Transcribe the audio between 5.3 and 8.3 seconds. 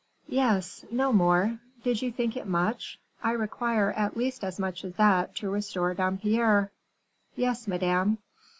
to restore Dampierre." "Yes, madame."